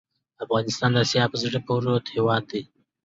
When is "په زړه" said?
1.31-1.59